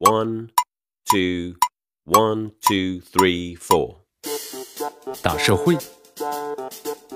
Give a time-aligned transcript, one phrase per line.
[0.00, 0.50] One,
[1.10, 1.56] two,
[2.04, 3.96] one, two, three, four。
[5.20, 5.76] 大社会，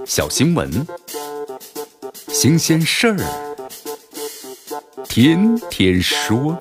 [0.04, 0.84] 小新闻，
[2.26, 3.18] 新鲜事儿，
[5.04, 6.58] 天天说。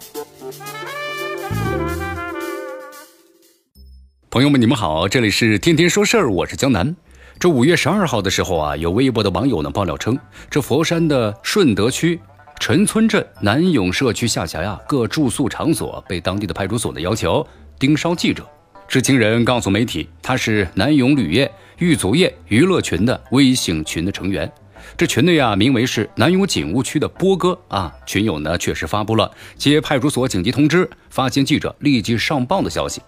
[4.30, 6.96] 朋友们，你们好，这里是天天说事儿，我是江南。
[7.40, 10.16] 这五月十二号的时候啊，有微博的网友呢爆料称，
[10.52, 12.22] 这佛山的顺德区
[12.62, 17.46] 陈村镇南涌社区下辖呀各住宿场所被当地的派出所呢要求
[17.80, 18.48] 盯梢记者。
[18.88, 24.50] 知情人告诉媒体，他是南涌旅业玉足业娱乐群的微信群的成员。
[24.96, 33.02] 这群内啊名为是南涌警务区的波哥啊，群友呢确实发布了接派出所紧急通知，发现记者立即上报的消息。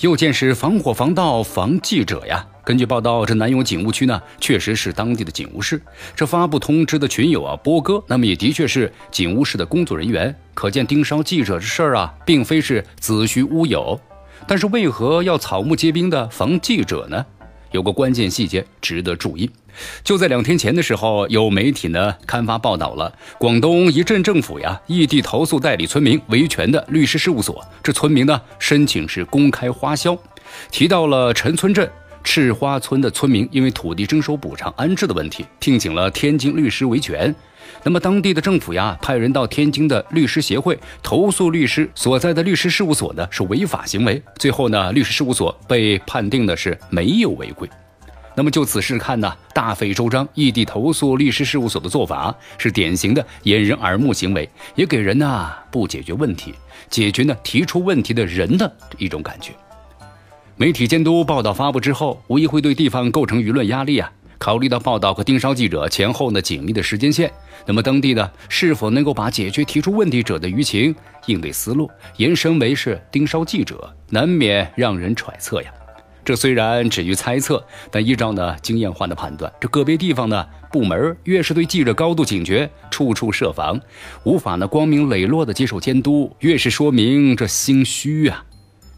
[0.00, 2.46] 又见是防火防盗防记者呀。
[2.64, 5.80] 根据报道，这南永警务区呢，确实是当地的警务室。
[6.16, 10.34] 这发布通知的群友啊，波哥，那么也的确是警务室的工作人员。
[10.52, 14.00] 可见盯梢记者这事儿啊，并非是子虚乌有。
[14.48, 17.24] 但是为何要草木皆兵的防记者呢？
[17.70, 19.50] 有个关键细节值得注意。
[20.02, 27.62] 就在两天前的时候，有媒体呢刊发报道了广东一镇政府呀异地投诉代理村民维权的律师事务所。
[27.82, 30.16] 这村民呢申请是公开花销，
[30.70, 31.90] 提到了陈村镇。
[32.26, 37.32] 赤花村的村民因为土地征收补偿安置的问题，聘请了天津律师维权。
[37.84, 44.20] 那么当地的政府呀，派人到天津的律师协会投诉律师所在的律师事务所呢是违法行为。
[44.38, 47.70] 最后呢，律师事务所被判定的是没有违规。
[48.34, 56.52] 那么就此事看呢，大费周章异地投诉律师事务所的做法是典型的掩人耳目行为，也给人呢不解决问题，
[56.90, 59.52] 解决呢提出问题的人的一种感觉。
[60.58, 64.10] 媒体监督报道发布之后，无疑会对地方构成舆论压力啊。
[64.38, 67.30] 考虑到报道和盯梢记者前后呢紧密的时间线，
[67.66, 70.94] 那么当地呢是否能够把解决提出问题者的舆情
[71.26, 75.70] 应对思路延伸为是盯梢记者，难免让人揣测呀。
[76.24, 83.78] 这虽然止于猜测，但依照呢经验化的判断，这个别地方呢部门越是对记者高度警觉，处处设防，
[84.24, 88.42] 无法呢光明磊落的接受监督，越是说明这心虚啊。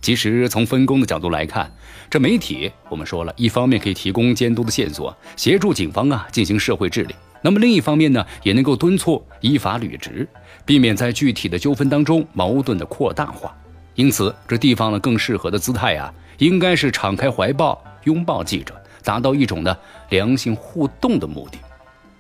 [0.01, 1.71] 其实从分工的角度来看，
[2.09, 10.27] 这媒体我们说了一方面可以提供监督的线索，协助警方啊进行社会治理；那么另一方面呢，也能够敦促依法履职，
[10.65, 13.55] 避免在具体的纠纷当中矛盾的扩大化。
[13.95, 19.77] 因此，这地方呢更适合的姿态啊，应该是敞开怀抱拥抱记者，达到一种呢
[20.11, 21.59] 良性互动的目的。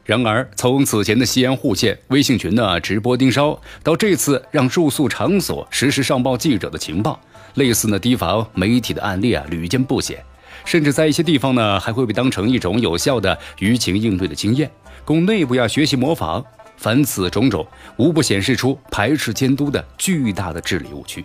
[0.04, 7.20] 然而，从此前的西安户县微信群呢直播盯梢，到这次让住宿场所实时上报记者的情报。
[7.58, 10.16] 类似呢，提防媒体的案例啊，屡见不鲜，
[10.64, 14.70] 甚至在一些地方呢，还会被当成一种有效的舆情应对的经验，
[15.04, 16.42] 供内部呀学习模仿。
[16.76, 21.24] 凡此种种，无不显示出排斥监督的巨大的治理误区。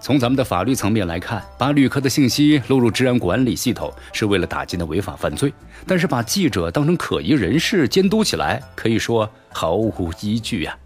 [0.00, 5.52] 从咱们的法律层面来看，把旅客的信息录入治安管理系统是为了打击的违法犯罪，
[5.84, 10.76] 但是把记者当成可疑人士监督起来，可以说毫无依据呀。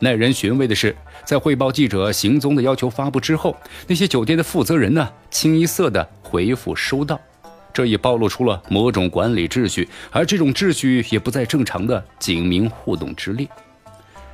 [0.00, 0.94] 耐人寻味的是，
[1.24, 3.56] 在汇报记者行踪的要求发布之后，
[3.88, 7.18] 那些酒店的负责人呢，清一色的回复收到，
[7.72, 13.48] 这也暴露出了某种管理秩序，而这种秩序也不在正常的警民互动之列。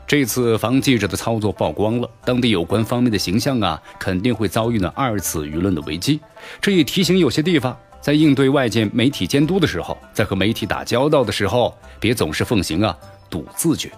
[0.06, 6.20] 这次防记者的操作曝光了，当地有关方面的形象啊，肯定会遭遇呢二次舆论的危机。
[6.60, 12.94] 这也提醒有些地方，在应对外界媒体监督的时候，在和媒体打交道的时候，别总是奉行啊
[13.30, 13.90] 赌自觉。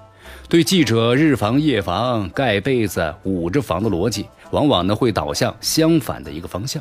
[0.49, 6.81] 对记者日防夜防、盖被子捂着防的逻辑，往往呢会导向相反的一个方向。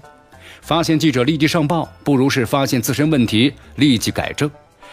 [0.62, 4.50] 发现记者立即上报，不如是发现自身问题立即改正。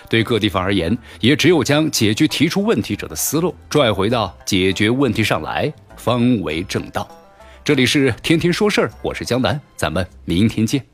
[0.08, 7.06] 对各地方而言，也只有将解决提出问题者的思路拽回到解决问题上来，方为正道。
[7.62, 10.91] 这里是天天说事儿，我是江南，咱们明天见。